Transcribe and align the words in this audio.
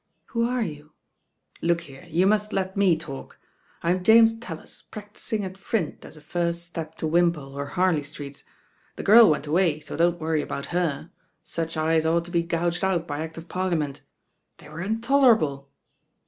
"Who 0.29 0.49
are 0.49 0.63
you?" 0.63 0.93
"Look 1.61 1.81
here, 1.81 2.07
you 2.09 2.25
must 2.25 2.53
let 2.53 2.75
me 2.75 2.97
talk. 2.97 3.37
I'm 3.83 4.03
Jamet 4.03 4.39
raUif, 4.39 4.89
practising 4.89 5.45
at 5.45 5.61
Print 5.61 6.03
as 6.03 6.17
a 6.17 6.21
first 6.21 6.65
step 6.65 6.95
to 6.97 7.07
Wimpole 7.07 7.53
or 7.55 7.67
Harlcy 7.69 8.03
Streets. 8.03 8.43
The 8.95 9.03
girl 9.03 9.29
went 9.29 9.45
away, 9.45 9.79
so 9.79 9.95
don't 9.95 10.19
worry 10.19 10.41
about 10.41 10.65
her. 10.73 11.11
Such 11.43 11.77
eyes 11.77 12.07
ought 12.07 12.25
to 12.25 12.31
be 12.31 12.41
gouged 12.41 12.83
out 12.83 13.07
^ 13.07 13.15
Act 13.15 13.37
of 13.37 13.47
Parliament 13.47 14.01
They 14.57 14.69
were 14.69 14.81
intolerable. 14.81 15.69